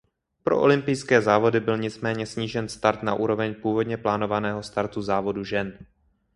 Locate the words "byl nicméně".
1.59-2.25